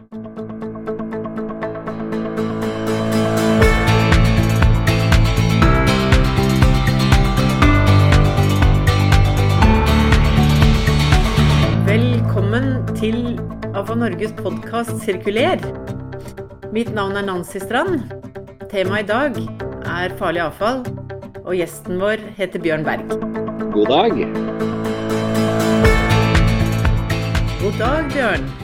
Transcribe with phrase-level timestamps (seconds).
[0.00, 0.16] Velkommen
[12.96, 13.36] til
[13.76, 15.60] AFA Norges podkast Sirkuler.
[16.72, 18.08] Mitt navn er Nancy Strand.
[18.72, 19.36] Temaet i dag
[19.84, 20.80] er farlig avfall,
[21.44, 23.04] og gjesten vår heter Bjørn Berg.
[23.76, 24.16] God dag.
[27.60, 28.59] God dag, Bjørn.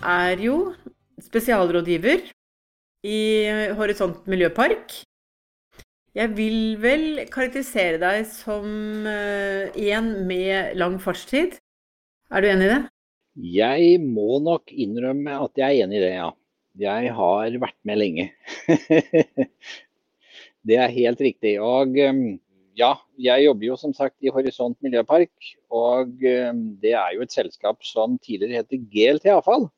[0.00, 0.72] Er jo
[1.20, 2.22] spesialrådgiver
[3.04, 3.18] i
[3.76, 4.94] Horisont miljøpark.
[6.16, 8.64] Jeg vil vel karakterisere deg som
[9.06, 11.58] eh, en med lang fartstid.
[12.32, 12.78] Er du enig i det?
[13.52, 16.30] Jeg må nok innrømme at jeg er enig i det, ja.
[16.80, 18.26] Jeg har vært med lenge.
[20.66, 21.58] det er helt riktig.
[21.60, 22.22] Og um,
[22.78, 25.52] ja, jeg jobber jo som sagt i Horisont miljøpark.
[25.68, 29.68] Og um, det er jo et selskap som tidligere heter GLT Avfall.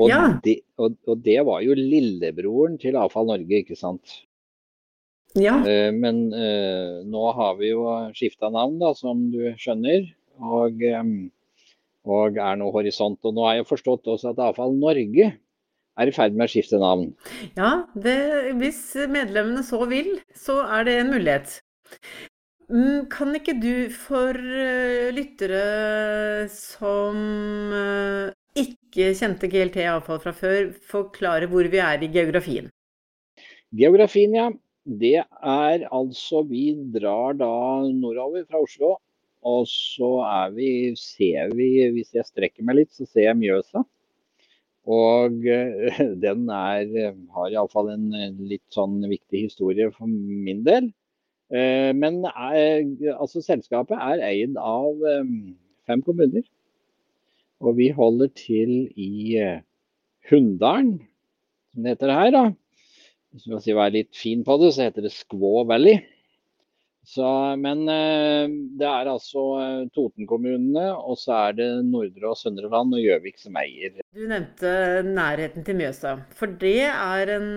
[0.00, 0.20] Og, Ja.
[0.44, 4.16] det, og, og det var jo lillebroren til Avfall Norge, ikke sant.
[5.38, 5.58] Ja.
[5.62, 7.84] Eh, Men eh, nå har vi jo
[8.16, 10.08] skifta navn, da, som du skjønner.
[10.40, 11.12] Og, em,
[12.08, 13.20] og er nå Horisont.
[13.28, 15.34] Og nå har jeg forstått også at Avfall Norge
[16.00, 17.10] er i ferd med å skifte navn.
[17.58, 18.16] Ja, det,
[18.56, 18.80] hvis
[19.12, 21.58] medlemmene så vil, så er det en mulighet.
[22.70, 27.18] Mm, Kan ikke du for eh, lyttere som
[27.74, 28.30] eh,
[28.90, 32.68] ikke kjente GLT-avfall fra før, forklare hvor vi er i geografien?
[33.70, 34.50] Geografien, ja.
[34.84, 37.52] Det er altså Vi drar da
[37.94, 38.96] nordover fra Oslo.
[39.46, 43.84] Og så er vi, ser vi, hvis jeg strekker meg litt, så ser jeg Mjøsa.
[44.90, 46.90] Og eh, den er,
[47.36, 50.90] har iallfall en eh, litt sånn viktig historie for min del.
[51.52, 55.00] Eh, Men altså, selskapet er eid av
[55.88, 56.44] fem kommuner.
[57.60, 59.60] Og vi holder til i eh,
[60.30, 60.96] Hunndalen,
[61.72, 62.30] som det heter her.
[62.32, 62.46] da.
[63.30, 66.00] Hvis vi skal være litt fin på det, så heter det Skvå Valley.
[67.10, 67.26] Så,
[67.60, 68.48] men eh,
[68.80, 73.40] det er altså eh, Toten-kommunene, og så er det Nordre og Søndre Land og Gjøvik
[73.40, 74.00] som eier.
[74.16, 74.72] Du nevnte
[75.06, 76.16] nærheten til Mjøsa.
[76.36, 77.48] For det er en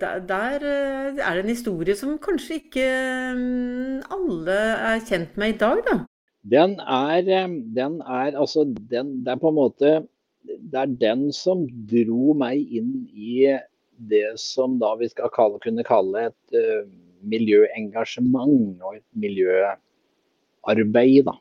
[0.00, 2.90] Der, er det en historie som kanskje ikke
[3.36, 4.60] mm, alle
[4.92, 6.00] er kjent med i dag, da.
[6.48, 10.08] Den er, eh, den er altså den, Det er på en måte
[10.48, 13.58] Det er den som dro meg inn i
[13.98, 16.86] det som da vi skal kalle, kunne kalle et uh,
[17.26, 21.26] miljøengasjement og et miljøarbeid.
[21.26, 21.34] Da.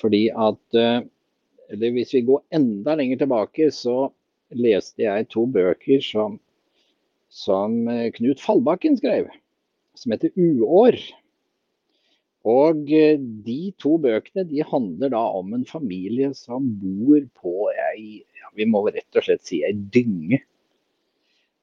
[0.00, 1.02] Fordi at uh,
[1.74, 4.14] eller Hvis vi går enda lenger tilbake, så
[4.54, 6.38] leste jeg to bøker som,
[7.28, 9.26] som Knut Fallbakken skrev,
[9.98, 11.23] som heter 'Uår'.
[12.44, 18.20] Og eh, de to bøkene de handler da om en familie som bor på ei,
[18.40, 20.42] ja, vi må rett og slett si ei dynge.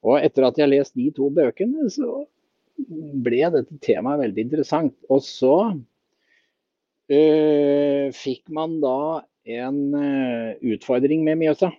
[0.02, 2.24] Og etter at jeg har lest de to bøkene, så
[3.26, 4.96] ble dette temaet veldig interessant.
[5.14, 5.56] Og så
[7.14, 9.22] øh, fikk man da
[9.62, 11.70] en eh, utfordring med Mjøsa.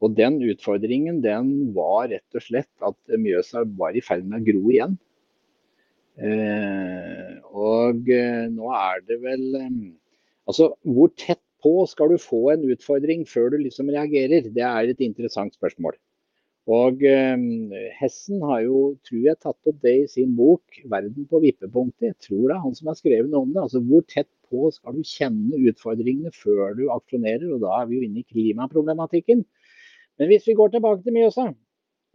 [0.00, 4.46] Og den utfordringen den var rett og slett at Mjøsa var i ferd med å
[4.48, 5.00] gro igjen.
[6.20, 9.70] Eh, og eh, nå er det vel eh,
[10.50, 14.48] Altså, hvor tett på skal du få en utfordring før du liksom reagerer?
[14.50, 15.94] Det er et interessant spørsmål.
[16.70, 17.04] Og
[18.00, 22.08] Hessen har jo, tror jeg, tatt opp det i sin bok 'Verden på vippepunktet'.
[22.08, 23.62] Jeg tror det er han som har skrevet noe om det.
[23.62, 27.46] Altså, Hvor tett på skal du kjenne utfordringene før du aksjonerer?
[27.54, 29.44] Og da er vi jo inne i klimaproblematikken.
[30.18, 31.46] Men hvis vi går tilbake til Mjøsa,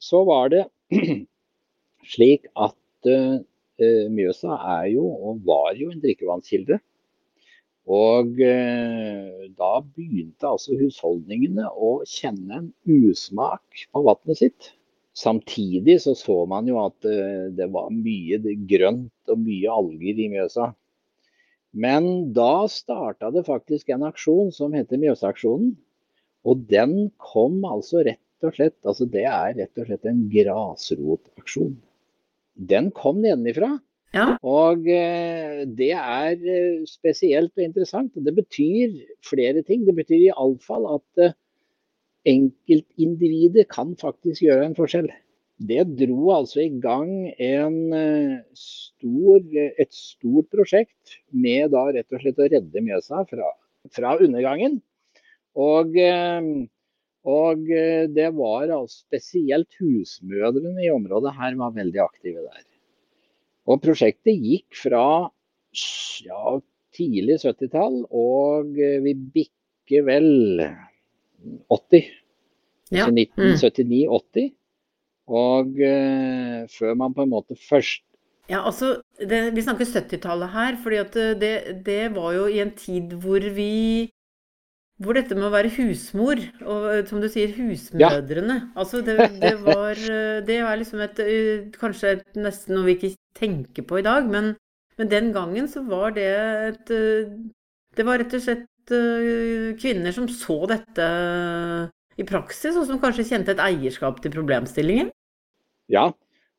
[0.01, 0.65] så var det
[2.17, 2.75] slik at
[3.79, 6.79] Mjøsa er jo, og var jo, en drikkevannskilde.
[7.85, 14.71] Og eh, da begynte altså husholdningene å kjenne en usmak på vannet sitt.
[15.15, 20.29] Samtidig så så man jo at eh, det var mye grønt og mye alger i
[20.33, 20.71] Mjøsa.
[21.75, 25.75] Men da starta det faktisk en aksjon som heter Mjøsaksjonen.
[26.45, 31.75] Og den kom altså rett og slett Altså det er rett og slett en grasrotaksjon.
[32.55, 33.75] Den kom nedenifra.
[34.15, 34.27] Ja.
[34.47, 38.15] Og eh, det er eh, spesielt og interessant.
[38.15, 38.93] Det betyr
[39.27, 39.83] flere ting.
[39.87, 41.35] Det betyr iallfall at eh,
[42.31, 45.11] enkeltindividet kan faktisk gjøre en forskjell.
[45.55, 47.75] Det dro altså i gang en,
[48.59, 53.53] stor, et stort prosjekt med da rett og slett å redde Mjøsa fra,
[53.95, 54.81] fra undergangen.
[55.55, 55.95] Og,
[57.25, 62.65] og eh, det var altså spesielt husmødrene i området her var veldig aktive der.
[63.65, 65.05] Og prosjektet gikk fra
[66.25, 66.57] ja,
[66.95, 70.61] tidlig 70-tall, og eh, vi bikker vel
[71.73, 72.05] 80.
[72.93, 73.07] Ja.
[73.07, 73.55] Altså Mm.
[73.57, 74.51] 1979-80.
[75.25, 78.03] Og uh, før man på en måte først
[78.45, 83.15] Ja, altså, det, vi snakker 70-tallet her, fordi det, det var jo i en tid
[83.17, 84.05] hvor vi
[85.03, 89.99] Hvor dette med å være husmor, og som du sier, husmødrene Altså, det, det var
[90.47, 94.29] Det er liksom et eh, Kanskje et, nesten noe vi ikke tenker på i dag,
[94.31, 94.53] men,
[94.95, 97.35] men den gangen så var det et eh,
[97.99, 101.09] Det var rett og slett eh, kvinner som så dette
[102.15, 105.11] i praksis, og som kanskje kjente et eierskap til problemstillingen.
[105.91, 106.09] Ja.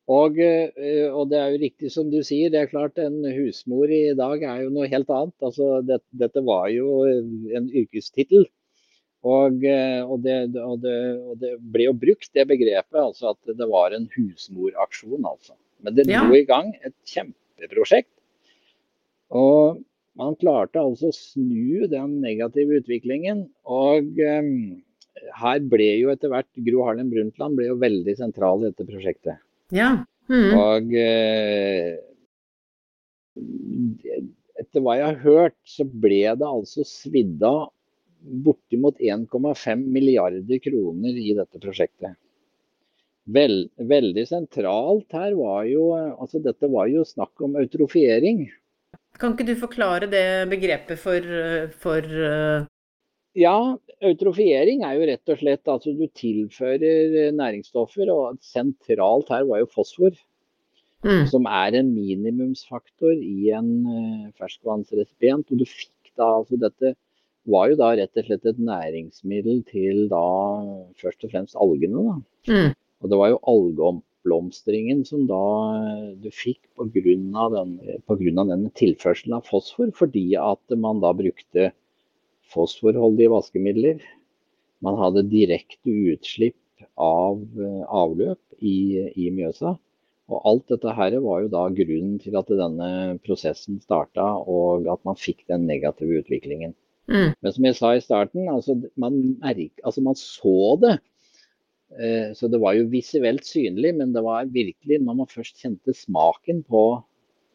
[0.07, 3.91] Og, eh, og det er jo riktig som du sier, det er klart en husmor
[3.91, 5.35] i dag er jo noe helt annet.
[5.43, 8.47] Altså, det, dette var jo en yrkestittel.
[9.27, 13.57] Og, eh, og, det, og, det, og det ble jo brukt, det begrepet, altså at
[13.59, 15.25] det var en husmoraksjon.
[15.27, 15.57] altså.
[15.83, 16.23] Men det Ja.
[16.23, 18.13] dro i gang et kjempeprosjekt.
[19.35, 19.83] Og
[20.17, 23.49] man klarte altså å snu den negative utviklingen.
[23.65, 24.53] Og um,
[25.41, 29.43] her ble jo etter hvert Gro Harlem Brundtland ble jo veldig sentral i dette prosjektet.
[29.75, 29.89] Ja.
[30.27, 30.51] Mm.
[30.59, 31.97] Og eh,
[34.59, 37.69] etter hva jeg har hørt, så ble det altså svidd av
[38.47, 42.17] bortimot 1,5 milliarder kroner i dette prosjektet.
[43.27, 48.45] Vel, veldig sentralt her var jo altså Dette var jo snakk om eutrofiering.
[49.19, 51.25] Kan ikke du forklare det begrepet for,
[51.81, 52.67] for eh,
[53.37, 59.61] Ja, eutrofiering er jo rett og slett altså du tilfører næringsstoffer, og sentralt her var
[59.61, 60.15] jo fosfor.
[61.05, 65.51] mm, som er en minimumsfaktor i en uh, ferskvannsresipient.
[65.51, 66.95] Og du fikk da, altså dette
[67.47, 70.25] var jo da rett og slett et næringsmiddel til da
[70.99, 72.03] først og fremst algene.
[72.09, 72.17] da.
[72.51, 75.43] mm, Og det var jo algeomblomstringen som da
[75.77, 77.17] eh, du fikk pga.
[77.53, 77.77] Den,
[78.09, 81.71] på grunn av denne tilførselen av fosfor, fordi at man da brukte
[82.53, 84.01] fosforholdige vaskemidler.
[84.85, 88.77] Man hadde direkte utslipp av eh, avløp i,
[89.17, 89.75] i Mjøsa.
[90.27, 92.89] Og alt dette her var jo da grunnen til at denne
[93.23, 96.75] prosessen starta, og at man fikk den negative utviklingen.
[97.07, 97.31] mm.
[97.39, 100.97] Men som jeg sa i starten, altså man, merk, altså man så det.
[101.95, 105.95] Eh, så det var jo visuelt synlig, men det var virkelig når man først kjente
[105.95, 106.83] smaken på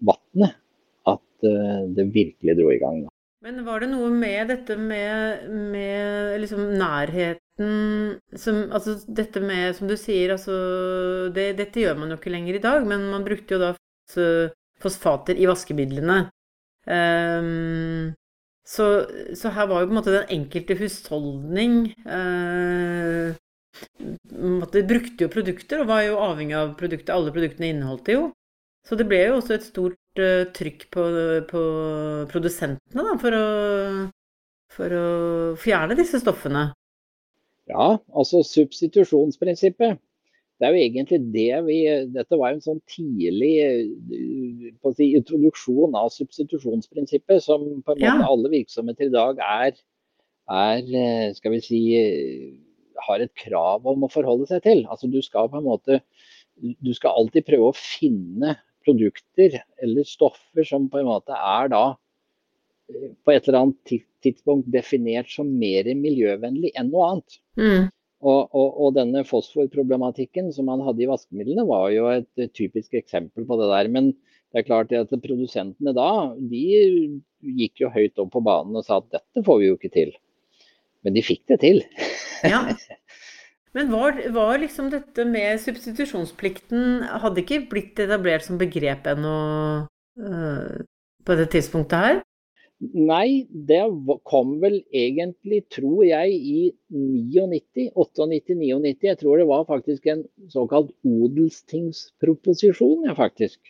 [0.00, 0.56] vannet,
[1.04, 3.04] at eh, det virkelig dro i gang.
[3.42, 7.40] Men var det noe med dette med, med liksom nærheten
[8.38, 10.54] som, Altså dette med, som du sier, altså
[11.34, 13.72] det, Dette gjør man jo ikke lenger i dag, men man brukte jo da
[14.82, 16.18] fosfater i vaskemidlene.
[16.86, 18.12] Um,
[18.66, 18.86] så,
[19.38, 23.34] så her var jo på en måte den enkelte husholdning eh,
[24.90, 27.14] brukte jo produkter og var jo avhengig av produktet.
[27.14, 28.28] Alle produktene inneholdt det jo.
[28.86, 31.02] Så det ble jo også et stort trykk på,
[31.50, 31.62] på
[32.32, 33.46] produsentene da, for å,
[34.72, 35.04] for å
[35.60, 36.68] fjerne disse stoffene.
[37.70, 40.00] Ja, altså substitusjonsprinsippet.
[40.60, 41.76] Det er jo egentlig det vi
[42.14, 48.12] Dette var jo en sånn tidlig eh, si, introduksjon av substitusjonsprinsippet, som på en Ja.
[48.14, 49.78] måte alle virksomheter i dag er,
[50.52, 52.52] er eh, skal vi si, eh,
[53.08, 54.84] har et krav om å forholde seg til.
[54.86, 56.02] Altså Du skal på en måte
[56.84, 58.54] Du skal alltid prøve å finne
[58.84, 61.84] produkter eller stoffer som på en måte er da
[62.92, 67.40] eh, på et eller annet tidspunkt definert som mer miljøvennlig enn noe annet.
[67.58, 67.90] Mm.
[68.22, 72.94] Og, og, og denne fosforproblematikken som man hadde i vaskemidlene, var jo et, eh, typisk
[72.98, 73.90] eksempel på det der.
[73.90, 74.12] Men
[74.52, 76.66] det er klart at produsentene da, de
[77.42, 80.12] gikk jo høyt opp på banen og sa at dette får vi jo ikke til.
[81.02, 81.82] Men de fikk det til.
[82.46, 82.62] Ja.
[83.76, 89.36] Men var, var liksom dette med substitusjonsplikten Hadde ikke blitt etablert som begrep ennå
[90.20, 90.82] øh,
[91.24, 92.20] på det tidspunktet her?
[92.82, 93.78] Nei, det
[94.26, 99.06] kom vel egentlig, tror jeg, i 99, 98-99.
[99.06, 103.60] Jeg tror det var faktisk en såkalt odelstingsproposisjon, ja, faktisk.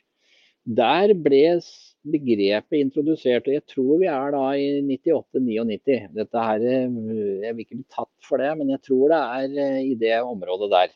[0.65, 1.61] Der ble
[2.03, 6.01] begrepet introdusert, og jeg tror vi er da i 98-99.
[6.17, 6.99] Dette her, eh,
[7.45, 10.19] Jeg vil ikke bli tatt for det, men jeg tror det er eh, i det
[10.21, 10.93] området der.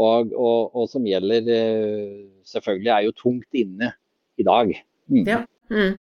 [0.00, 3.92] Og, og, og som gjelder eh, Selvfølgelig er jo tungt inne
[4.38, 4.70] i dag.
[5.10, 5.26] Mm.
[5.26, 5.42] Ja.
[5.70, 5.96] Mm.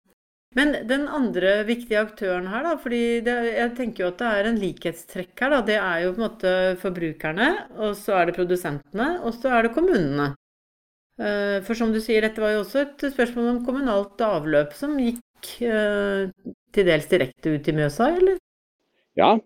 [0.54, 4.48] Men den andre viktige aktøren her, da, fordi det, jeg tenker jo at det er
[4.48, 5.60] en likhetstrekk her, da.
[5.66, 7.48] Det er jo på en måte forbrukerne,
[7.80, 10.34] og så er det produsentene, og så er det kommunene.
[11.20, 14.96] Eh, For som du sier, dette var jo også et spørsmål om kommunalt avløp som
[14.98, 16.30] gikk eh,
[16.74, 18.40] til dels direkte ut i Mjøsa, eller?
[19.18, 19.36] Ja,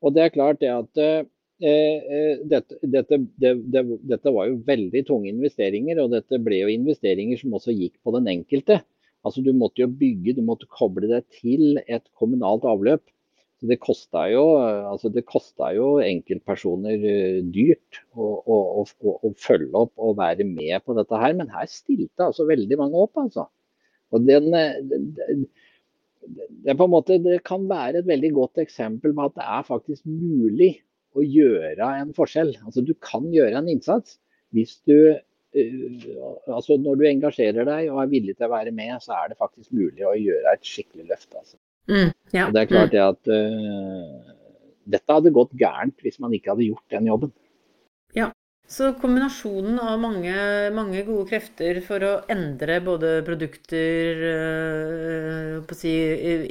[0.00, 1.26] og det er klart det at eh,
[1.60, 6.72] eh, dette, dette, det, det, dette var jo veldig tunge investeringer, og dette ble jo
[6.72, 8.80] investeringer som også gikk på den enkelte.
[9.20, 13.04] Altså Du måtte jo bygge, du måtte koble deg til et kommunalt avløp.
[13.60, 14.42] Så det kosta jo,
[14.88, 15.10] altså
[15.76, 17.02] jo, enkeltpersoner
[17.52, 21.34] dyrt å, å, å, å, følge opp og være med på dette her.
[21.36, 23.50] Men her stilte altså veldig mange opp, altså.
[24.16, 25.44] Og den, den,
[26.64, 30.72] det, måte, det, kan være et veldig godt eksempel på at det er faktisk mulig
[31.12, 32.54] å gjøre en forskjell.
[32.64, 34.18] Altså Du kan gjøre en innsats
[34.56, 36.06] hvis du uh,
[36.50, 39.40] altså Når du engasjerer deg og er villig til å være med, så er det
[39.40, 41.34] faktisk mulig å gjøre et skikkelig løft.
[41.34, 41.58] Altså.
[41.88, 42.50] Mm, ja.
[42.52, 42.94] det er klart mm.
[42.94, 44.34] det at uh,
[44.90, 47.32] dette hadde gått gærent hvis man ikke hadde gjort den jobben.
[48.16, 48.30] Ja,
[48.70, 50.34] så kombinasjonen av mange,
[50.74, 55.94] mange, gode krefter for å endre både produkter, eh, si,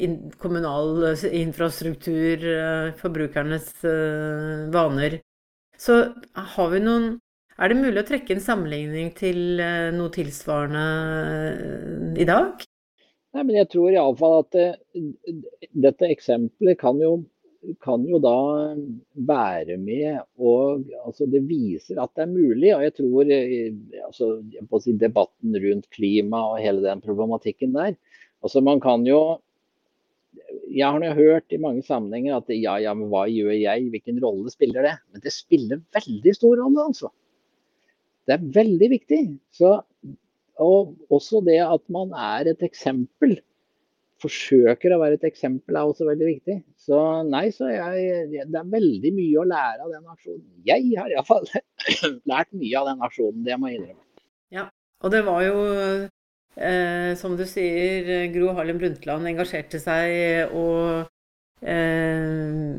[0.04, 3.72] in, kommunal infrastruktur, eh, forbrukernes
[4.76, 5.20] vaner.
[5.80, 6.02] Så
[6.56, 7.18] har vi noen
[7.60, 9.60] Er det mulig å trekke en sammenligning til
[9.92, 10.84] noe tilsvarende
[12.16, 12.64] i dag?
[13.36, 15.04] Nei, men jeg tror iallfall at eh,
[15.86, 17.20] dette eksempelet kan jo
[17.84, 18.38] kan jo da
[19.28, 22.72] være med og altså Det viser at det er mulig.
[22.76, 23.74] Og jeg tror eh,
[24.06, 27.98] altså, jeg debatten rundt klima og hele den problematikken der
[28.42, 29.40] altså Man kan jo
[30.72, 33.90] Jeg har jo hørt i mange sammenhenger at ja, ja, men hva gjør jeg?
[33.92, 34.96] Hvilken rolle spiller det?
[35.12, 37.10] Men det spiller veldig stor rolle, altså.
[38.30, 39.20] Det er veldig viktig.
[39.52, 39.80] Så,
[40.60, 43.38] og også det at man er et eksempel
[44.20, 46.58] forsøker å være et eksempel, er også veldig viktig.
[46.80, 50.46] Så nei, så jeg, det er veldig mye å lære av den aksjonen.
[50.68, 51.48] Jeg har iallfall
[52.32, 54.04] lært mye av den aksjonen, det må jeg innrømme.
[54.56, 54.68] Ja,
[55.06, 61.06] og det var jo eh, som du sier, Gro Harlem Brundtland engasjerte seg og
[61.64, 62.76] eh,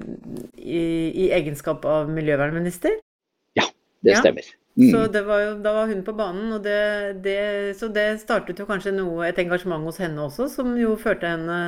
[0.60, 2.98] i, i, egenskap av miljøvernminister.
[3.58, 3.70] Ja,
[4.04, 4.44] det stemmer.
[4.44, 4.59] Ja.
[4.80, 4.90] Mm.
[4.90, 6.80] Så var jo, da var hun på banen, og det,
[7.24, 7.40] det,
[7.76, 11.58] så det startet jo kanskje noe, et engasjement hos henne også, som jo førte henne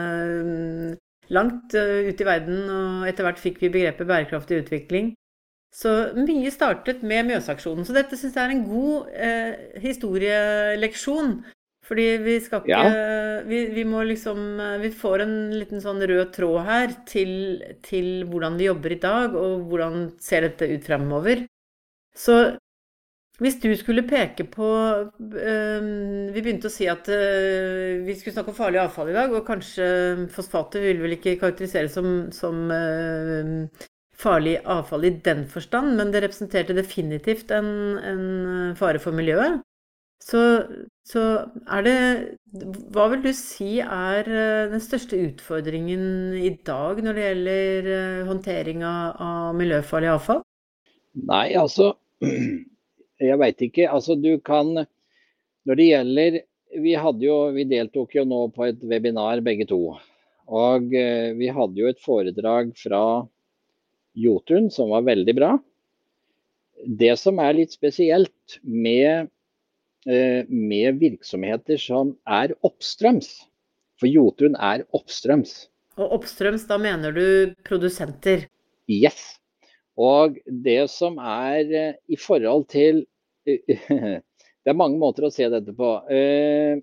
[0.49, 0.93] mm,
[1.37, 2.63] langt uh, ut i verden.
[2.73, 5.13] Og etter hvert fikk vi begrepet bærekraftig utvikling.
[5.73, 7.87] Så mye startet med Mjøsaksjonen.
[7.89, 11.39] Så dette syns jeg er en god eh, historieleksjon.
[11.83, 13.39] Fordi vi skal ikke ja.
[13.49, 17.33] vi, vi, må liksom eh, Vi får en liten sånn rød tråd her til,
[17.83, 21.47] til hvordan vi jobber i dag, og hvordan ser dette ut fremover.
[22.13, 22.37] Så
[23.43, 24.67] hvis du skulle peke på
[25.43, 25.87] øh,
[26.35, 29.47] Vi begynte å si at øh, vi skulle snakke om farlig avfall i dag, og
[29.49, 29.87] kanskje
[30.31, 33.67] fosfatet vil vel ikke karakteriseres som, som øh,
[34.15, 37.69] farlig avfall i den forstand, men det representerte definitivt en,
[37.99, 38.25] en
[38.79, 39.61] fare for miljøet.
[40.23, 40.41] Så,
[41.03, 41.23] så,
[41.67, 41.97] er det
[42.95, 44.29] Hva vil du si er
[44.71, 47.89] den største utfordringen i dag når det gjelder
[48.31, 50.45] håndtering av miljøfarlig avfall?
[51.27, 51.97] Nei, altså
[53.23, 53.89] jeg veit ikke.
[53.91, 54.87] Altså, du kan
[55.63, 56.41] Når det gjelder
[56.73, 56.95] vi,
[57.27, 59.81] jo, vi, deltok jo nå på et webinar begge to.
[60.53, 63.03] Og eh, vi hadde jo et foredrag fra
[64.19, 65.53] Jotun som var veldig bra.
[66.83, 69.29] Det som er litt spesielt med,
[70.09, 73.31] eh, med virksomheter som er oppstrøms,
[74.01, 75.69] for Jotun er oppstrøms.
[76.01, 78.49] Og oppstrøms, da mener du produsenter?
[78.91, 79.37] Yes.
[80.01, 83.05] Og det som er eh, i forhold til
[84.63, 85.89] Det er mange måter å se dette på.
[86.07, 86.79] Eh,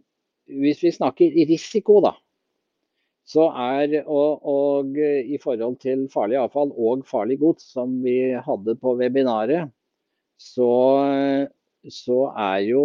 [0.59, 2.11] hvis vi snakker risiko, da.
[3.29, 8.75] Så er, og, og, i forhold til farlig avfall og farlig gods, som vi hadde
[8.81, 9.69] på webinaret,
[10.41, 10.71] så,
[11.87, 12.83] så er jo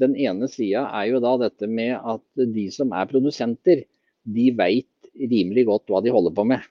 [0.00, 3.84] den ene sida er jo da dette med at de som er produsenter,
[4.24, 6.64] de veit rimelig godt hva de holder på med.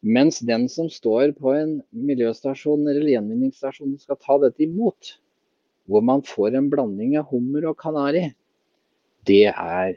[0.00, 5.18] Mens den som står på en miljøstasjon eller gjenvinningsstasjon skal ta dette imot,
[5.90, 8.28] hvor man får en blanding av hummer og kanari,
[9.26, 9.96] det er,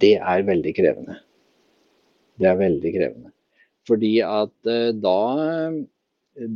[0.00, 1.18] det er veldig krevende.
[2.38, 3.32] Det er veldig krevende.
[3.88, 5.18] Fordi at eh, da,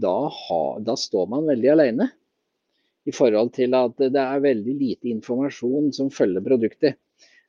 [0.05, 2.09] da, ha, da står man veldig alene.
[3.09, 6.99] I forhold til at det er veldig lite informasjon som følger produktet.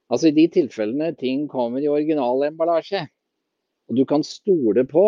[0.10, 3.04] Altså I de tilfellene ting kommer i originalemballasje,
[3.90, 5.04] og du kan stole på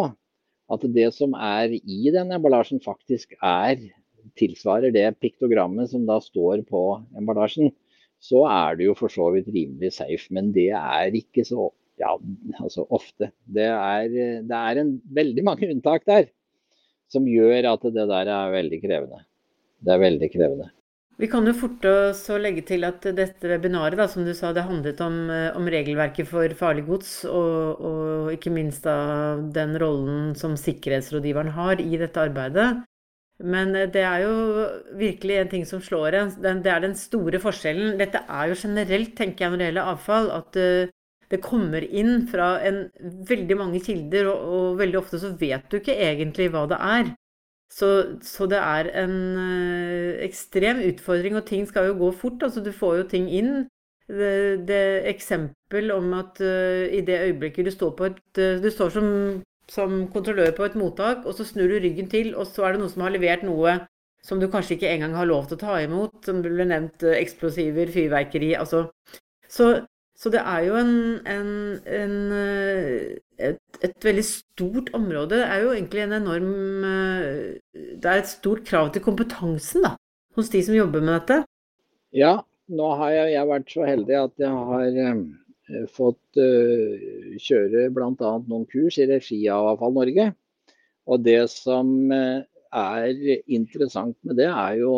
[0.72, 3.80] at det som er i den emballasjen faktisk er
[4.40, 6.84] tilsvarer det piktogrammet som da står på
[7.18, 7.72] emballasjen,
[8.22, 10.28] så er det jo for så vidt rimelig safe.
[10.34, 11.70] Men det er ikke så
[12.02, 12.14] ja,
[12.60, 13.32] altså ofte.
[13.46, 14.12] Det er,
[14.48, 16.30] det er en, veldig mange unntak der
[17.12, 19.26] som gjør at det der er veldig krevende.
[19.82, 20.70] Det er veldig krevende.
[21.22, 24.50] Vi kan jo forte oss å legge til at dette webinaret da, som du sa,
[24.56, 30.32] det handlet om, om regelverket for farlig gods, og, og, ikke minst da den rollen
[30.40, 32.72] som sikkerhetsrådgiveren har i dette arbeidet.
[33.42, 34.34] Men eh, det er jo
[35.00, 36.34] virkelig en ting som slår en.
[36.64, 37.98] Det er den store forskjellen.
[38.00, 40.92] Dette er jo generelt, tenker jeg, når det gjelder avfall, at uh,
[41.32, 42.84] det kommer inn fra en,
[43.28, 47.12] veldig mange kilder, og, og, veldig ofte så vet du ikke egentlig hva det er.
[47.72, 47.90] Så,
[48.28, 52.44] så det er en øh, ekstrem utfordring, og ting skal jo gå fort.
[52.44, 53.54] Altså, du får jo ting inn.
[54.12, 58.92] Det, det eksempel om at uh, i det øyeblikket du står på et Du står
[58.98, 59.08] som,
[59.72, 62.84] som kontrollør på et mottak, og så snur du ryggen til, og så er det
[62.84, 63.80] noen som har levert noe
[64.26, 67.16] som du kanskje ikke engang har lov til å ta imot, som ble nevnt uh,
[67.18, 68.84] eksplosiver, fyrverkeri Altså
[69.52, 69.72] så,
[70.16, 70.94] så det er jo en,
[71.28, 71.50] en,
[71.90, 75.42] en eh, et, et, veldig stort område.
[75.42, 79.96] Det er jo egentlig en enorm eh, Det er et stort krav til kompetansen da,
[80.38, 81.42] hos de som jobber med dette.
[82.16, 82.38] Ja,
[82.72, 85.22] nå har jeg, jeg vært så heldig at jeg har eh,
[85.92, 88.32] fått uh, kjøre bl.a.
[88.40, 90.32] noen kurs i regi av Avfall Norge.
[91.10, 94.94] Og det som er interessant med det, er jo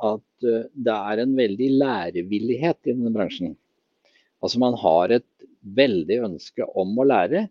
[0.00, 3.56] at det er en veldig lærevillighet i denne bransjen.
[4.40, 5.26] Altså man har et
[5.60, 7.48] veldig ønske om å lære.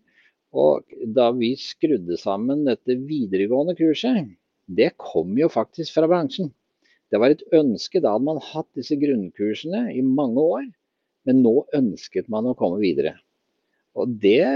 [0.50, 4.32] Og da vi skrudde sammen dette videregående kurset,
[4.66, 6.50] det kom jo faktisk fra bransjen.
[7.10, 8.02] Det var et ønske.
[8.02, 10.66] Da hadde man hatt disse grunnkursene i mange år,
[11.30, 13.14] men nå ønsket man å komme videre.
[13.98, 14.46] Og det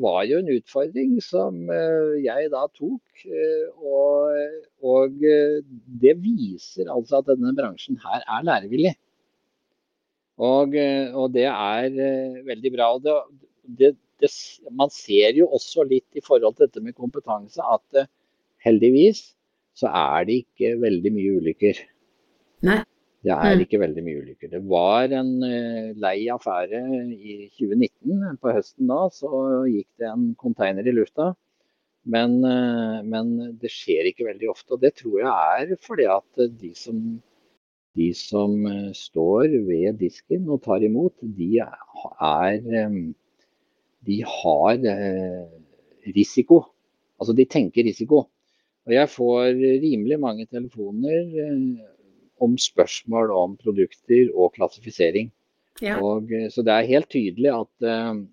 [0.00, 3.22] var jo en utfordring som eh, jeg da tok.
[3.24, 5.60] Eh, og, og eh,
[6.02, 8.92] det viser altså at denne bransjen her er lærevillig.
[10.38, 10.76] Og,
[11.18, 11.88] og det er
[12.46, 12.92] veldig bra.
[13.02, 13.14] Det,
[13.80, 13.88] det,
[14.22, 14.30] det,
[14.70, 18.04] man ser jo også litt i forhold til dette med kompetanse at
[18.62, 19.24] heldigvis
[19.78, 21.82] så er det ikke veldig mye ulykker.
[22.68, 22.78] Nei.
[23.28, 23.64] Det er mm.
[23.66, 24.52] ikke veldig mye ulykker.
[24.54, 26.80] Det var en uh, lei affære
[27.12, 28.38] i 2019.
[28.40, 31.34] På høsten da så gikk det en container i lufta.
[32.08, 32.38] Men,
[33.04, 34.78] men det skjer ikke veldig ofte.
[34.78, 37.02] Og det tror jeg er fordi at de som
[37.98, 42.98] de som eh, står ved disken og tar imot, de er eh,
[44.08, 45.46] De har eh,
[46.14, 46.62] risiko.
[47.18, 48.28] Altså de tenker risiko.
[48.86, 51.18] Og jeg får rimelig mange telefoner
[52.44, 55.32] om spørsmål om produkter og klassifisering.
[55.82, 56.00] Ja.
[56.02, 57.88] Og, så det er helt tydelig at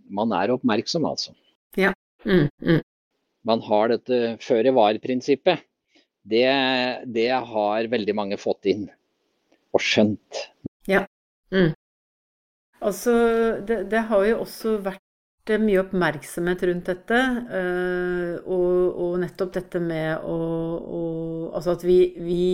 [0.09, 1.35] man er oppmerksom, altså.
[1.77, 1.91] Ja.
[2.25, 2.81] Mm, mm.
[3.45, 5.61] Man har dette føre var-prinsippet.
[6.25, 6.45] Det,
[7.13, 8.87] det har veldig mange fått inn
[9.75, 10.45] og skjønt.
[10.89, 11.03] Ja.
[11.53, 11.73] Mm.
[12.85, 13.13] Altså,
[13.65, 17.19] det, det, har jo også vært mye oppmerksomhet rundt dette.
[17.51, 18.71] uh, og,
[19.05, 20.39] og, nettopp dette med å,
[20.81, 21.03] å
[21.55, 22.47] Altså at vi, vi,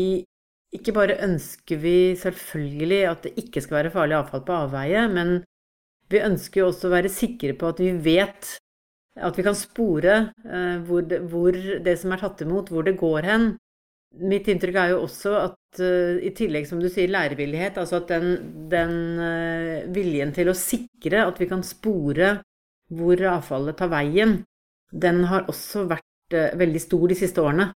[0.76, 5.42] ikke bare ønsker vi selvfølgelig at det ikke skal være farlig avfall på avveie, men
[6.12, 8.56] vi ønsker jo også å være sikre på at vi vet
[9.20, 10.14] at vi kan spore
[10.46, 13.50] øh, hvor, det, hvor det som er tatt imot, hvor det går hen.
[14.28, 18.10] Mitt inntrykk er jo også at uh, i tillegg, som du sier, lærevillighet, altså at
[18.12, 18.34] den,
[18.72, 22.34] den uh, viljen til å sikre at vi kan spore
[22.92, 24.42] hvor avfallet tar veien,
[24.92, 27.70] den har også vært veldig stor de siste årene.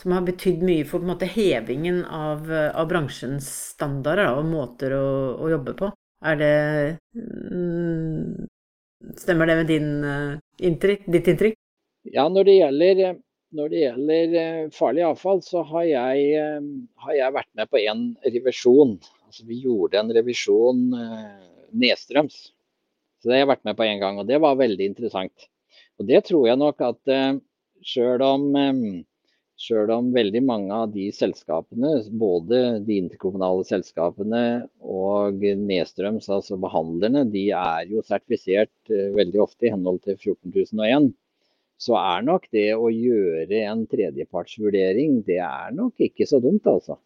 [0.00, 5.08] Som har betydd mye for måte, hevingen av, av, bransjens standarder da, og måter å,
[5.36, 5.90] å, jobbe på.
[6.24, 6.54] Er det
[7.18, 8.48] mm,
[9.18, 9.88] Stemmer det med din,
[10.62, 11.58] inntrykk, ditt inntrykk?
[12.14, 13.02] Ja, når det gjelder
[13.56, 16.68] når det gjelder eh, farlig avfall, så har jeg, eh,
[17.04, 18.96] har jeg vært med på en revisjon.
[19.28, 21.44] Altså, vi gjorde en revisjon uh,
[21.80, 22.38] nedstrøms.
[23.20, 25.46] Så det har jeg vært med på én gang, og det var veldig interessant.
[26.00, 27.12] Og det tror jeg nok at
[27.86, 28.44] sjøl om,
[29.60, 34.44] selv om veldig mange av de selskapene, både de interkommunale selskapene
[34.80, 41.12] og nedstrøms, altså behandlerne, de er jo sertifisert veldig ofte i henhold til 14001
[41.82, 46.98] så er nok det å gjøre en tredjepartsvurdering, det er nok ikke så dumt, altså.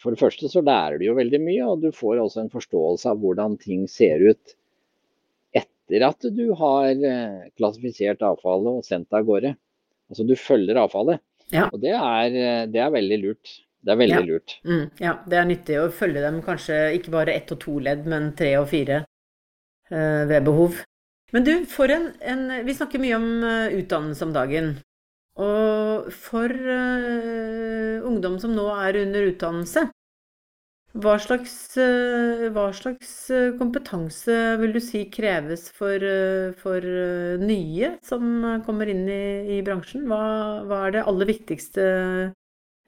[0.00, 3.08] For det første så lærer du jo veldig mye, og du får også en forståelse
[3.10, 4.54] av hvordan ting ser ut
[5.56, 9.54] etter at du har eh, klassifisert avfallet og sendt det av gårde.
[10.12, 11.20] Altså du følger avfallet.
[11.54, 11.66] Ja.
[11.70, 13.56] Og det er, eh, det er, veldig lurt.
[13.80, 14.26] Det er veldig ja.
[14.28, 14.56] lurt.
[14.66, 18.06] Mm, ja, det er nyttig å følge dem kanskje ikke bare ett og to ledd,
[18.10, 19.02] men tre og fire
[19.90, 20.82] eh, ved behov.
[21.30, 24.72] Men du, for en, en Vi snakker mye om uh, utdannelse om dagen.
[25.38, 29.86] Og for uh, ungdom som nå er under utdannelse,
[30.98, 33.12] hva slags, uh, hva slags
[33.60, 36.02] kompetanse vil du si kreves for,
[36.62, 36.88] for
[37.42, 38.24] nye som
[38.66, 39.22] kommer inn i,
[39.58, 40.08] i bransjen?
[40.10, 40.22] Hva,
[40.66, 41.86] hva, er det aller viktigste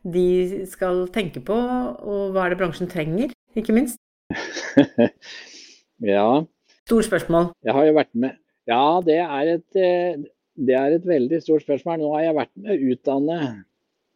[0.02, 4.00] de skal tenke på, og hva er det bransjen trenger, ikke minst?
[6.12, 6.42] ja,
[6.86, 7.52] Stort spørsmål.
[7.62, 8.38] Jeg har jo vært med
[8.68, 10.18] Ja, det er, et, eh,
[10.54, 11.98] det er et veldig stort spørsmål.
[11.98, 13.38] Nå har jeg vært med å utdanne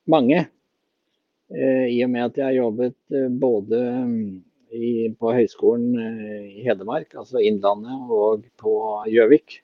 [0.07, 0.45] mange.
[1.55, 3.81] Eh, I og med at jeg har jobbet eh, både
[4.75, 5.95] i, på Høgskolen
[6.51, 8.75] i Hedmark, altså Innlandet, og på
[9.13, 9.61] Gjøvik.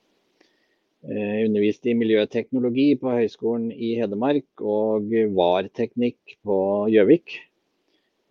[1.03, 6.59] Jeg underviste i miljøteknologi på Høgskolen i Hedmark og VAR-teknikk på
[6.95, 7.35] Gjøvik.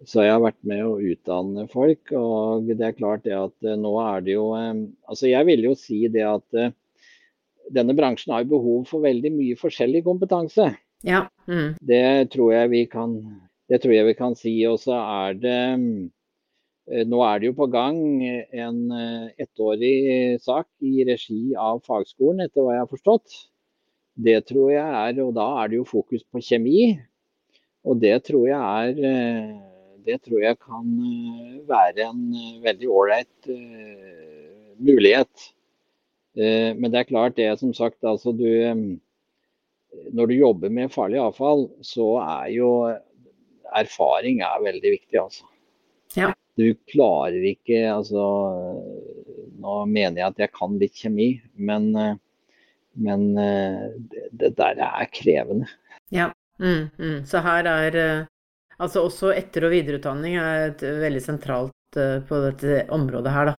[0.07, 3.91] Så jeg har vært med å utdanne folk, og det er klart det at nå
[4.01, 6.61] er det jo Altså jeg vil jo si det at
[7.75, 10.71] denne bransjen har behov for veldig mye forskjellig kompetanse.
[11.07, 11.25] Ja.
[11.47, 11.73] Mm.
[11.81, 12.53] Det tror
[12.91, 13.15] kan
[13.71, 14.55] det tror jeg vi kan si.
[14.67, 15.59] Og så er det
[16.91, 22.43] eh, Nå er det jo på gang en eh, ettårig sak i regi av fagskolen,
[22.43, 23.37] etter hva jeg har forstått.
[24.21, 26.91] Det tror jeg er, og da er det jo fokus på kjemi.
[27.87, 29.53] Og det tror jeg er eh,
[30.01, 30.85] Det tror jeg kan
[31.69, 32.21] være en
[32.63, 33.49] veldig ålreit
[34.81, 35.43] mulighet.
[36.33, 38.47] Men det er klart, det som sagt, altså du
[40.11, 42.71] Når du jobber med farlig avfall, så er jo
[43.75, 45.47] erfaring er veldig viktig, altså.
[46.15, 46.31] Ja.
[46.59, 48.21] Du klarer ikke altså
[49.61, 51.93] Nå mener jeg at jeg kan litt kjemi, men,
[52.99, 55.69] men det, det, der er krevende.
[56.11, 56.27] Ja,
[56.59, 57.17] mm, mm.
[57.29, 57.97] så her er
[58.81, 63.55] Altså også etter- og videreutdanning er et veldig sentralt på dette området her, da.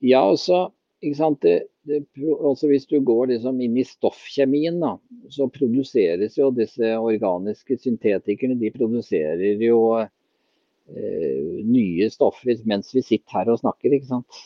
[0.00, 0.74] Ja, sant.
[1.02, 1.54] Det,
[1.88, 4.94] det, også hvis du går liksom inn i stoffkjemien, da,
[5.34, 13.40] så produseres jo disse organiske syntetikerne de produserer jo eh, nye stoffer mens vi sitter
[13.40, 13.98] her og snakker.
[13.98, 14.44] ikke sant?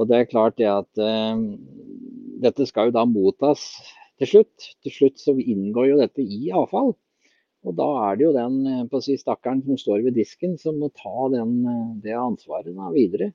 [0.00, 1.44] Og det er klart det at eh,
[2.44, 3.68] dette skal jo da mottas
[4.18, 4.70] til slutt.
[4.84, 6.94] Til slutt så inngår jo dette i avfall.
[7.64, 10.58] Og da er det jo den eh, på å si, stakkaren som står ved disken
[10.60, 13.32] som må ta den, eh, det ansvaret da videre.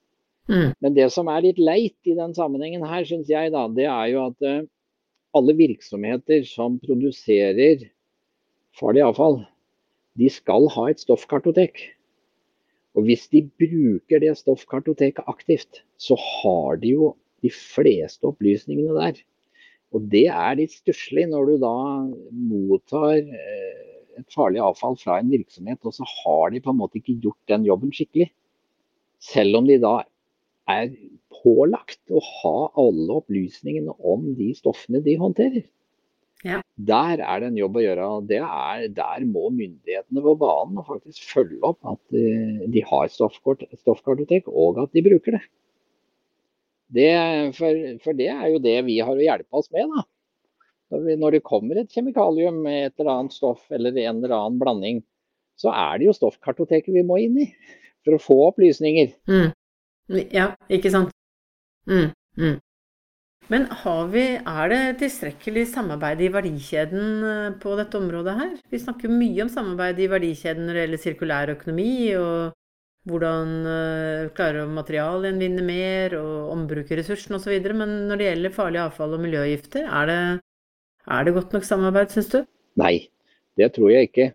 [0.50, 0.74] Mm.
[0.82, 4.10] Men det som er litt leit i den sammenhengen her, syns jeg, da, det er
[4.10, 4.66] jo at uh,
[5.38, 7.86] alle virksomheter som produserer
[8.80, 9.44] farlig avfall,
[10.18, 11.84] de skal ha et stoffkartotek.
[12.98, 17.14] Og hvis de bruker det stoffkartoteket aktivt, så har de jo
[17.46, 19.22] de fleste opplysningene der.
[19.94, 21.76] Og det er litt stusslig når du da
[22.34, 23.86] mottar uh,
[24.20, 27.54] et farlig avfall fra en virksomhet, og så har de på en måte ikke gjort
[27.54, 28.32] den jobben skikkelig.
[29.22, 30.00] Selv om de da
[30.70, 30.94] er
[31.40, 35.68] pålagt å ha alle opplysningene om de stoffene de håndterer.
[36.48, 36.62] Ja.
[36.76, 38.10] Der er det en jobb å gjøre.
[38.32, 44.94] er, Der må myndighetene på banen faktisk følge opp at de har stoffkartotek, og at
[44.96, 45.44] de bruker det.
[46.96, 47.12] det
[47.58, 49.92] for, for, det er jo det vi har å hjelpe oss med.
[49.92, 50.06] da.
[50.90, 54.34] Når, vi, når det kommer et kjemikalium med et eller annet stoff eller en eller
[54.34, 55.04] annen blanding,
[55.60, 57.50] så er det jo stoffkartoteket vi må inn i
[58.06, 59.12] for å få opplysninger.
[59.30, 59.52] Mm.
[60.10, 61.14] Ja, ikke sant.
[61.90, 62.58] Mm, mm.
[63.50, 63.66] Men
[64.14, 68.52] vi, er det tilstrekkelig samarbeid i verdikjeden eh, på dette området her?
[68.70, 72.54] Vi snakker mye om samarbeid i verdikjeden når det gjelder sirkulær økonomi, og
[73.10, 77.56] hvordan uh, klare å materialgjenvinne mer, og ombruke ressursene osv.
[77.74, 80.20] Men når det gjelder farlig avfall og miljøgifter, er det,
[81.08, 82.40] er det godt nok samarbeid, syns du?
[82.78, 83.10] Nei,
[83.58, 84.28] det tror jeg ikke.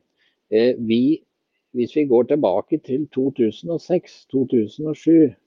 [0.50, 1.22] Eh, vi,
[1.76, 5.38] hvis vi går tilbake til 2006-2007,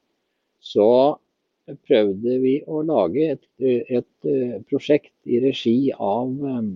[0.63, 0.89] så
[1.87, 6.69] prøvde vi å lage et, et eh, prosjekt i regi av, eh,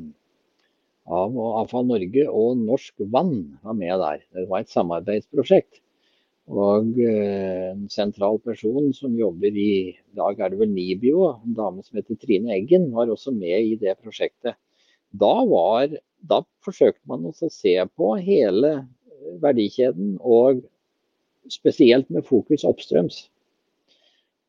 [1.11, 4.25] av Avfall Norge og Norsk Vann var med der.
[4.35, 5.79] Det var et samarbeidsprosjekt.
[6.51, 11.85] Og eh, en sentral person som jobber i dag er det vel Nibio, en dame
[11.85, 14.59] som heter Trine Eggen, var også med i det prosjektet.
[15.11, 18.73] Da, var, da forsøkte man å se på hele
[19.43, 20.63] verdikjeden, og
[21.51, 23.25] spesielt med fokus oppstrøms.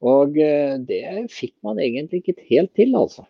[0.03, 3.25] Og eh, det fikk man egentlig ikke helt til, altså.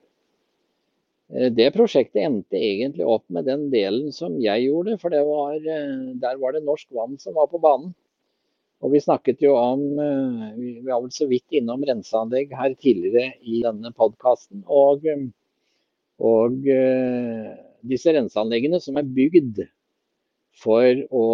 [1.32, 6.14] Eh, det prosjektet endte egentlig opp med den delen som jeg gjorde, for var, eh,
[6.22, 7.92] der var det Norsk Vann som var på banen.
[8.82, 9.82] Og vi snakket jo om
[10.58, 14.64] Vi var vel så vidt innom renseanlegg her tidligere i denne podkasten.
[14.66, 15.06] Og,
[16.18, 16.56] og
[17.86, 19.62] disse renseanleggene som er bygd
[20.58, 21.28] for å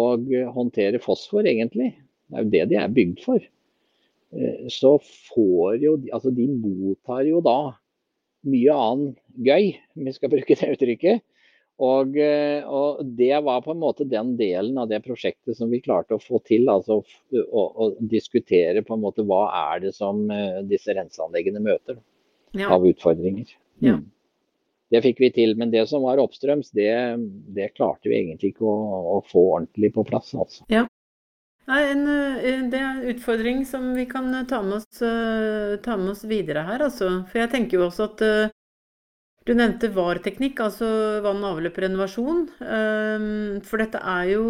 [0.53, 1.95] håndtere fosfor, egentlig.
[2.29, 3.49] Det er jo det de er bygd for.
[4.33, 7.75] Eh, så får jo Altså, de mottar jo da
[8.47, 11.25] mye annen gøy, om vi skal bruke det uttrykket.
[11.79, 15.79] Og, eh, og, det var på en måte den delen av det prosjektet som vi
[15.83, 16.67] klarte å få til.
[16.71, 22.01] Altså å, å diskutere på en måte hva er det som eh, disse renseanleggene møter
[22.51, 22.67] ja.
[22.75, 23.55] av utfordringer.
[23.79, 23.95] Ja.
[23.95, 24.09] Mm.
[24.89, 25.55] Det fikk vi til.
[25.55, 26.91] Men det som var oppstrøms, det,
[27.55, 28.77] det klarte vi egentlig ikke å,
[29.15, 30.33] å, få ordentlig på plass.
[30.35, 30.65] Altså.
[30.73, 30.87] Ja.
[31.69, 35.75] Nei, en, eh, det er en utfordring som vi kan eh, ta med oss, eh,
[35.85, 37.11] ta med oss videre her, altså.
[37.29, 38.25] For jeg tenker jo også at
[39.47, 40.85] Du nevnte VAR-teknikk, altså
[41.25, 42.41] vann- og avløp-renovasjon.
[42.61, 44.43] Ehm, for dette er jo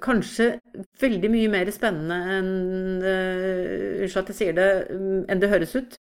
[0.00, 0.46] kanskje
[1.02, 2.48] veldig mye mer spennende enn
[3.02, 5.98] Unnskyld at jeg sier det, mm, enn det høres ut.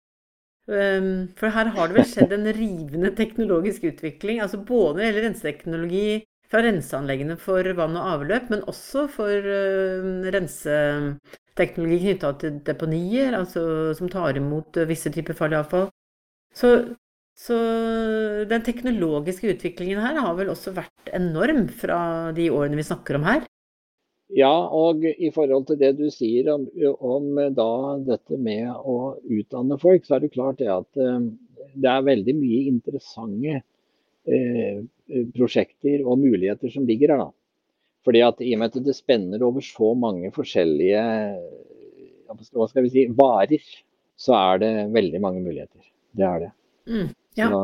[0.69, 4.40] Ehm, for her har det vel skjedd en rivende teknologisk utvikling.
[4.40, 6.07] altså Både når det gjelder renseteknologi
[6.55, 13.64] fra renseanleggene for vann og avløp, men også for uh, renseteknologi knytta til deponier, altså
[13.99, 15.88] som tar imot visse typer farlig avfall.
[16.55, 16.77] Så
[17.35, 17.57] så
[18.47, 23.27] den teknologiske utviklingen her har vel også vært enorm fra de årene vi snakker om
[23.27, 23.43] her?
[24.35, 26.69] Ja, og i forhold til det du sier om,
[27.03, 27.71] om da
[28.07, 31.27] dette med å utdanne folk, så er det klart det at eh,
[31.75, 33.67] det er veldig mye interessante eh,
[35.37, 37.25] prosjekter og muligheter som ligger her.
[37.27, 37.31] da.
[38.05, 41.03] Fordi at I og med at det spenner over så mange forskjellige
[42.35, 43.67] hva skal vi si, varer,
[44.19, 45.85] så er det veldig mange muligheter.
[46.15, 46.51] Det er det.
[46.91, 47.13] Mm.
[47.35, 47.49] Ja.
[47.51, 47.61] Så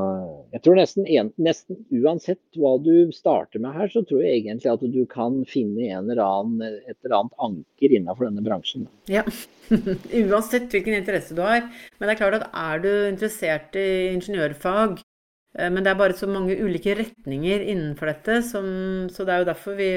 [0.51, 4.73] jeg tror nesten, en, nesten, uansett hva du starter med her, så tror jeg egentlig
[4.73, 8.89] at du kan finne en eller annen, et eller annet anker innenfor denne bransjen.
[9.11, 9.23] Ja,
[10.25, 11.69] uansett hvilken interesse du har.
[11.99, 15.07] Men det er klart at er du interessert i ingeniørfag, eh,
[15.59, 18.67] men det er bare så mange ulike retninger innenfor dette, som,
[19.11, 19.89] så det er jo derfor vi,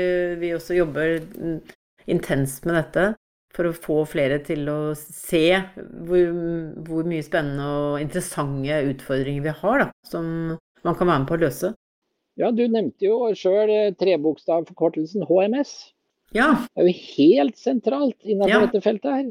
[0.41, 1.19] vi også jobber
[2.09, 3.11] intenst med dette
[3.53, 5.45] for å få flere til å se
[6.07, 6.33] hvor,
[6.87, 10.25] hvor, mye spennende og interessante utfordringer vi har, da, som
[10.83, 11.73] man kan være med på å løse.
[12.41, 15.75] Ja, du nevnte jo sjøl eh, trebokstavforkortelsen HMS.
[16.33, 16.49] Ja.
[16.73, 18.63] Det er jo helt sentralt innenfor ja.
[18.65, 19.27] dette feltet her.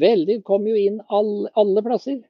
[0.00, 0.40] Veldig.
[0.48, 2.22] kom jo inn alle, alle plasser.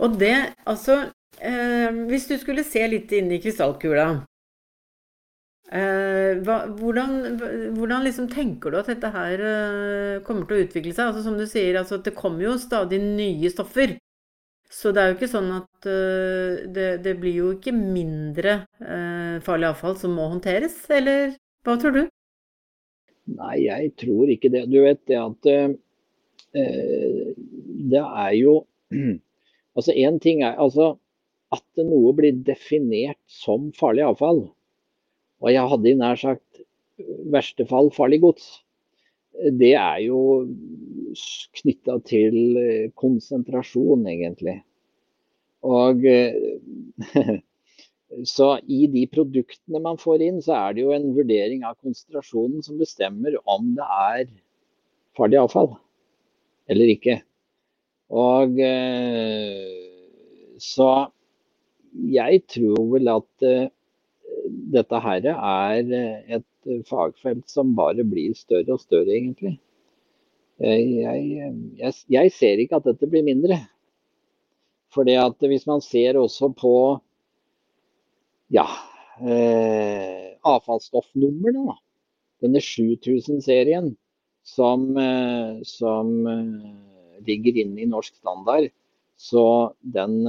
[0.00, 0.32] Og det,
[0.64, 4.06] altså eh, Hvis du skulle se litt inn i krystallkula
[5.74, 7.38] Eh, hvordan,
[7.74, 11.08] hvordan liksom tenker du at dette her eh, kommer til å utvikle seg?
[11.08, 13.96] Altså Som du sier, altså, det kommer jo stadig nye stoffer.
[14.70, 18.64] Så det er jo ikke sånn at uh, det, det, blir jo ikke mindre
[19.46, 22.00] farlig avfall som må håndteres, eller hva tror du?
[23.36, 24.64] Nei, jeg tror ikke det.
[24.72, 25.50] Du vet det at
[27.94, 28.56] det er jo
[29.78, 30.92] Altså én ting er altså
[31.54, 34.44] at noe blir definert som farlig avfall.
[35.42, 36.62] Og jeg hadde i nær sagt
[37.32, 38.46] verste fall farlig gods.
[39.34, 40.20] Det er jo
[41.58, 44.60] knytta til eh, konsentrasjon, egentlig.
[45.66, 47.34] Og eh,
[48.34, 52.62] så i de produktene man får inn, så er det jo en vurdering av konsentrasjonen
[52.62, 54.28] som bestemmer om det er
[55.18, 55.74] farlig avfall
[56.70, 57.18] eller ikke.
[58.14, 59.74] Og eh,
[60.62, 60.90] så
[61.94, 63.46] jeg tror vel at
[64.74, 69.58] dette her er eh, et fagfelt som bare blir større og større, egentlig.
[70.64, 73.58] Jeg, jeg, jeg ser ikke at dette blir mindre.
[74.94, 75.08] For
[75.48, 76.74] hvis man ser også på
[78.54, 78.66] ja,
[79.18, 81.76] eh, avfallsstoffnumrene, da.
[82.44, 83.94] Denne 7000-serien
[84.44, 88.68] som, eh, som eh, ligger inne i norsk standard,
[89.18, 90.20] så den,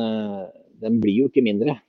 [0.81, 1.79] den blir jo ikke mindre.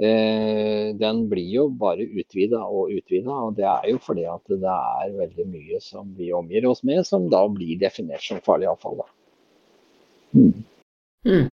[0.00, 3.30] Eh, den blir jo bare utvida og utvida.
[3.30, 7.02] Og det er jo fordi at det er veldig mye som vi omgir oss med,
[7.06, 9.02] som da blir definert som farlig avfall.
[10.32, 10.52] Mm.
[11.26, 11.48] Mm.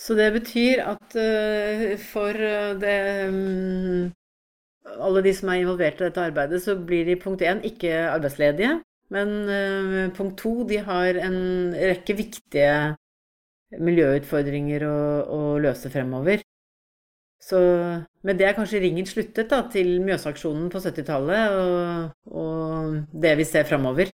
[0.00, 2.32] Så det betyr at uh, for
[2.80, 4.08] det um,
[5.04, 8.78] alle de som er involvert i dette arbeidet, så blir de punkt én ikke arbeidsledige.
[9.12, 11.38] Men uh, punkt to, de har en
[11.76, 12.72] rekke viktige
[13.78, 14.96] miljøutfordringer å,
[15.30, 16.42] å løse fremover.
[17.40, 17.58] Så
[18.26, 23.46] med det er kanskje ringen sluttet da, til Mjøsaksjonen på 70-tallet og, og, det vi
[23.48, 24.10] ser fremover?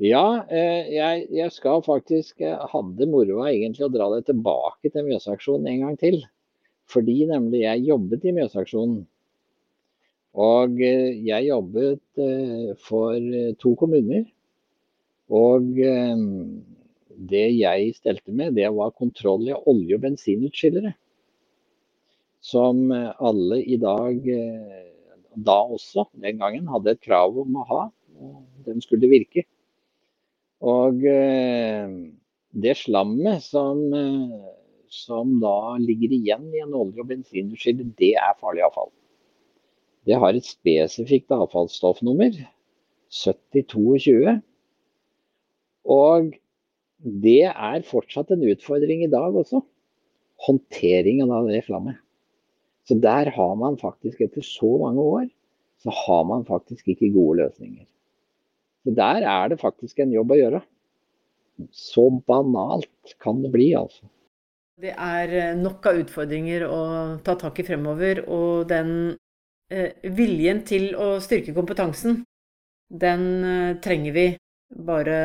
[0.00, 5.08] Ja, eh, jeg, jeg, skal faktisk jeg hadde moroa egentlig å dra det tilbake til
[5.08, 6.20] Mjøsaksjonen en gang til.
[6.90, 9.00] Fordi nemlig jeg jobbet i Mjøsaksjonen.
[10.40, 12.22] Og eh, jeg jobbet
[12.84, 14.28] for to kommuner.
[15.30, 15.80] Og
[17.20, 20.94] det jeg stelte med, det var kontroll i olje- og bensinutskillere.
[22.40, 24.86] Som alle i dag, eh,
[25.36, 27.82] da også, den gangen, hadde et krav om å ha.
[28.20, 29.44] og Den skulle virke.
[30.60, 31.92] Og eh,
[32.52, 34.48] det slammet som, eh,
[34.88, 38.90] som da ligger igjen i en olje- og bensinutskiller, det er farlig avfall.
[40.08, 42.36] Det har et spesifikt avfallsstoffnummer,
[43.12, 44.40] 7022.
[45.84, 46.32] Og
[47.00, 49.62] det er fortsatt en utfordring i dag også.
[50.46, 52.00] Håndteringen av det flammet.
[52.88, 55.26] Så der har man faktisk, etter så mange år,
[55.80, 57.86] så har man faktisk ikke gode løsninger.
[58.84, 60.62] Så der er det faktisk en jobb å gjøre.
[61.76, 64.08] Så banalt kan det bli, altså.
[64.80, 66.80] Det er eh, nok av utfordringer å
[67.24, 68.92] ta tak i fremover, og den
[69.68, 72.22] eh, viljen til å styrke kompetansen,
[72.88, 74.26] den eh, trenger vi
[74.88, 75.18] bare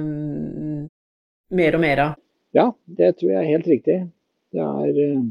[0.00, 0.88] mm,
[1.52, 2.18] mer og mer av.
[2.56, 2.66] Ja,
[2.98, 3.98] det tror jeg er helt riktig.
[4.52, 5.22] Det er, eh,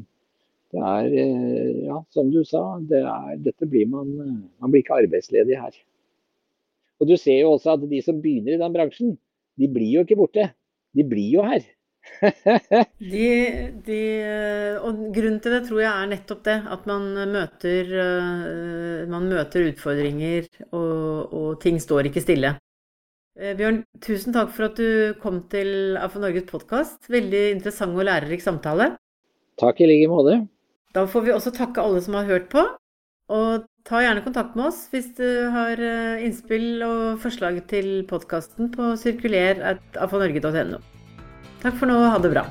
[0.74, 4.14] det er eh, ja, som du sa, det er, dette blir man,
[4.62, 5.76] man blir ikke arbeidsledig her.
[7.02, 9.14] Og du ser jo også at de som begynner i den bransjen,
[9.58, 10.52] de blir jo ikke borte.
[10.98, 11.66] De blir jo her.
[13.14, 13.28] de,
[13.86, 14.00] de,
[14.82, 16.58] og grunnen til det tror jeg er nettopp det.
[16.76, 22.56] At man møter, eh, man møter utfordringer, og, og, ting står ikke stille.
[23.42, 27.08] Eh, Bjørn, tusen takk for at du kom til AFO Norges podkast.
[27.10, 28.92] Veldig interessant og lærerik samtale.
[29.62, 30.44] Takk i like måte.
[30.94, 32.62] Da får vi også takke alle som har hørt på.
[33.32, 35.26] Og ta gjerne kontakt med oss hvis du
[35.56, 40.84] har eh, innspill og forslag til podkasten på sirkuler.afonorge.no.
[41.66, 42.46] Takk for nå, ha det bra.